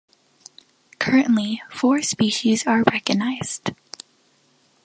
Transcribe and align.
Currently, 0.97 1.61
four 1.69 2.01
species 2.01 2.65
are 2.65 2.81
recognized. 2.91 3.69